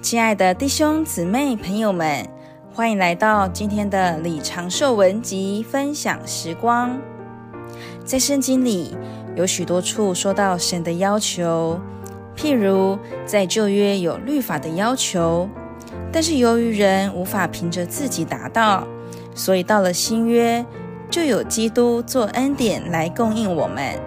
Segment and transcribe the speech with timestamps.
[0.00, 2.24] 亲爱的弟兄姊妹、朋友们，
[2.72, 6.96] 欢迎来到今天的李长寿文集分享时光。
[8.04, 8.96] 在圣经里
[9.34, 11.80] 有许多处说到神的要求，
[12.36, 12.96] 譬如
[13.26, 15.48] 在旧约有律法的要求，
[16.12, 18.86] 但是由于人无法凭着自己达到，
[19.34, 20.64] 所以到了新约
[21.10, 23.98] 就有基督做恩典来供应我们。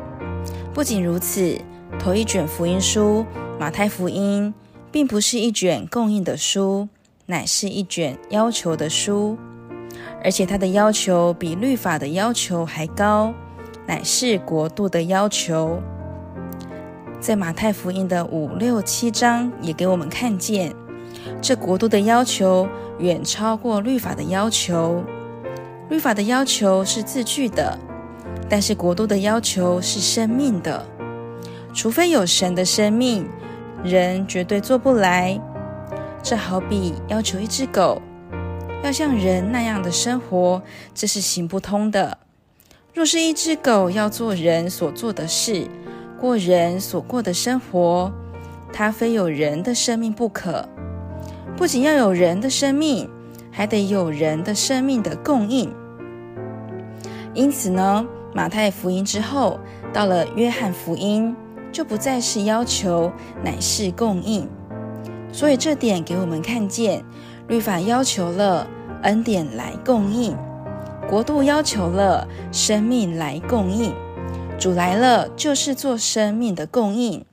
[0.73, 1.59] 不仅如此，
[1.99, 3.25] 头一卷福音书
[3.59, 4.53] 马太福音，
[4.91, 6.89] 并不是一卷供应的书，
[7.25, 9.37] 乃是一卷要求的书，
[10.21, 13.33] 而且它的要求比律法的要求还高，
[13.87, 15.81] 乃是国度的要求。
[17.21, 20.73] 在马太福音的五六七章也给我们看见，
[21.41, 22.67] 这国度的要求
[22.99, 25.01] 远超过律法的要求。
[25.89, 27.77] 律法的要求是字句的，
[28.49, 30.85] 但是国度的要求是生命的，
[31.73, 33.25] 除非有神的生命。
[33.83, 35.39] 人绝对做不来，
[36.21, 38.01] 这好比要求一只狗
[38.83, 40.61] 要像人那样的生活，
[40.93, 42.17] 这是行不通的。
[42.93, 45.67] 若是一只狗要做人所做的事，
[46.19, 48.11] 过人所过的生活，
[48.71, 50.67] 它非有人的生命不可。
[51.57, 53.09] 不仅要有人的生命，
[53.51, 55.73] 还得有人的生命的供应。
[57.33, 59.59] 因此呢，马太福音之后，
[59.93, 61.35] 到了约翰福音。
[61.71, 63.11] 就不再是要求，
[63.43, 64.47] 乃是供应。
[65.31, 67.03] 所以这点给我们看见，
[67.47, 68.67] 律法要求了
[69.03, 70.35] 恩典来供应，
[71.09, 73.93] 国度要求了生命来供应。
[74.59, 77.25] 主来了，就是做生命的供应，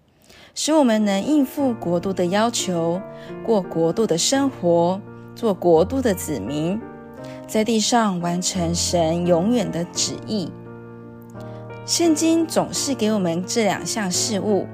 [0.54, 3.02] 使我们能应付国度的要求，
[3.44, 5.00] 过国度的生活，
[5.34, 6.80] 做国度的子民，
[7.46, 10.50] 在地上完成神永远的旨意。
[11.88, 14.66] 圣经总是给我们这两项事物，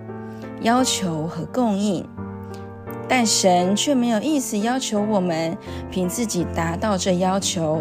[0.62, 2.04] 要求和供应，
[3.08, 5.56] 但神却没有意思要求我们
[5.92, 7.80] 凭自己达到这要求。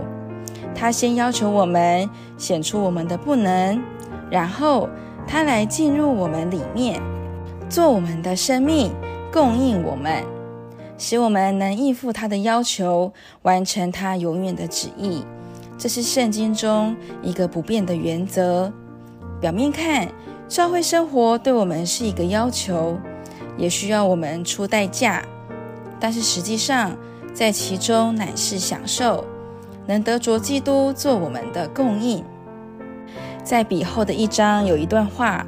[0.76, 2.08] 他先要求我们
[2.38, 3.82] 显出我们的不能，
[4.30, 4.88] 然后
[5.26, 7.02] 他来进入我们里面，
[7.68, 8.92] 做我们的生命，
[9.32, 10.24] 供应我们，
[11.00, 13.12] 使我们能应付他的要求，
[13.42, 15.26] 完成他永远的旨意。
[15.76, 18.72] 这是圣经中一个不变的原则。
[19.44, 20.08] 表面看，
[20.48, 22.98] 教会生活对我们是一个要求，
[23.58, 25.22] 也需要我们出代价。
[26.00, 26.96] 但是实际上，
[27.34, 29.26] 在其中乃是享受，
[29.86, 32.24] 能得着基督做我们的供应。
[33.44, 35.46] 在彼后的一章有一段话，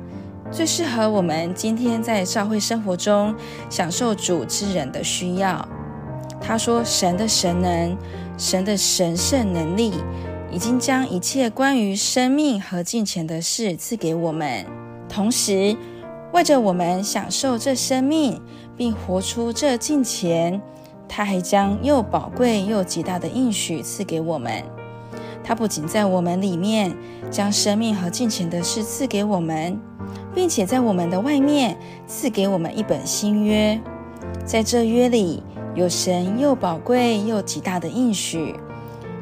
[0.52, 3.34] 最适合我们今天在教会生活中
[3.70, 5.66] 享受主之人的需要。
[6.42, 7.98] 他说：“神的神能，
[8.38, 9.94] 神的神圣能力。”
[10.56, 14.66] 已经将一切关于生命和金钱的事赐给我们，
[15.10, 15.76] 同时
[16.32, 18.42] 为着我们享受这生命，
[18.78, 20.62] 并活出这金钱，
[21.10, 24.64] 他还将又宝贵又极大的应许赐给我们。
[25.44, 26.96] 他不仅在我们里面
[27.30, 29.78] 将生命和金钱的事赐给我们，
[30.34, 31.78] 并且在我们的外面
[32.08, 33.78] 赐给我们一本新约，
[34.46, 35.44] 在这约里
[35.76, 38.56] 有神又宝贵又极大的应许。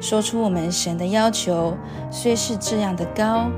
[0.03, 1.77] 说出我们神的要求，
[2.11, 3.49] 虽是这样的高，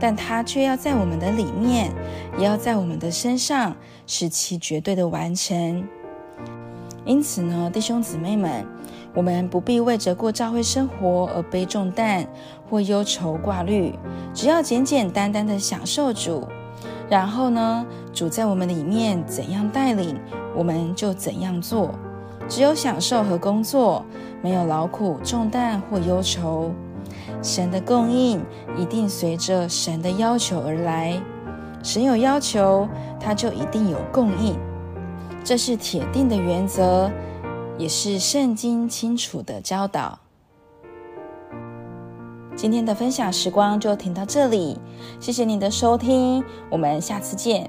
[0.00, 1.92] 但他却要在我们的里面，
[2.36, 3.72] 也要在我们的身上，
[4.04, 5.86] 使其绝对的完成。
[7.04, 8.66] 因此呢，弟兄姊妹们，
[9.14, 12.26] 我们不必为着过教会生活而背重担
[12.68, 13.94] 或忧愁挂虑，
[14.34, 16.48] 只要简简单单的享受主，
[17.08, 20.18] 然后呢，主在我们里面怎样带领，
[20.52, 21.94] 我们就怎样做。
[22.48, 24.04] 只有享受和工作，
[24.42, 26.70] 没有劳苦重担或忧愁。
[27.42, 28.42] 神的供应
[28.76, 31.20] 一定随着神的要求而来。
[31.82, 32.88] 神有要求，
[33.20, 34.58] 他就一定有供应，
[35.44, 37.10] 这是铁定的原则，
[37.78, 40.18] 也是圣经清楚的教导。
[42.56, 44.80] 今天的分享时光就停到这里，
[45.20, 47.68] 谢谢您的收听，我们下次见。